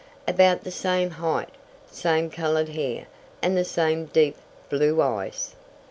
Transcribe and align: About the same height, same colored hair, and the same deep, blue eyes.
About 0.27 0.63
the 0.63 0.71
same 0.71 1.11
height, 1.11 1.51
same 1.91 2.31
colored 2.31 2.69
hair, 2.69 3.05
and 3.43 3.55
the 3.55 3.63
same 3.63 4.05
deep, 4.07 4.35
blue 4.67 4.99
eyes. 4.99 5.53